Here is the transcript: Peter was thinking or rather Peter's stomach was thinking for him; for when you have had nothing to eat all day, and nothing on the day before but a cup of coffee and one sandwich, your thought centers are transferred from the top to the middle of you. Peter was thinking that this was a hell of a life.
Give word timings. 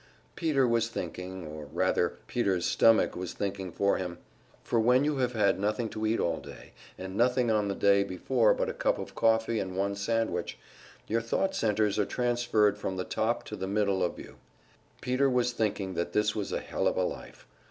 Peter 0.35 0.67
was 0.67 0.89
thinking 0.89 1.45
or 1.45 1.65
rather 1.65 2.17
Peter's 2.25 2.65
stomach 2.65 3.15
was 3.15 3.33
thinking 3.33 3.71
for 3.71 3.97
him; 3.97 4.17
for 4.63 4.79
when 4.79 5.03
you 5.03 5.17
have 5.17 5.33
had 5.33 5.59
nothing 5.59 5.87
to 5.87 6.07
eat 6.07 6.19
all 6.19 6.39
day, 6.39 6.71
and 6.97 7.15
nothing 7.15 7.51
on 7.51 7.67
the 7.67 7.75
day 7.75 8.03
before 8.03 8.51
but 8.55 8.67
a 8.67 8.73
cup 8.73 8.97
of 8.97 9.13
coffee 9.13 9.59
and 9.59 9.77
one 9.77 9.93
sandwich, 9.93 10.57
your 11.05 11.21
thought 11.21 11.53
centers 11.53 11.99
are 11.99 12.05
transferred 12.05 12.79
from 12.79 12.97
the 12.97 13.03
top 13.05 13.43
to 13.43 13.55
the 13.55 13.67
middle 13.67 14.01
of 14.03 14.17
you. 14.17 14.37
Peter 15.01 15.29
was 15.29 15.51
thinking 15.51 15.93
that 15.93 16.13
this 16.13 16.35
was 16.35 16.51
a 16.51 16.61
hell 16.61 16.87
of 16.87 16.97
a 16.97 17.03
life. 17.03 17.45